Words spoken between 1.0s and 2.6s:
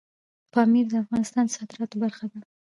افغانستان د صادراتو برخه ده.